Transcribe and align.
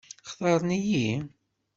Xtaṛen-iyi? 0.31 1.11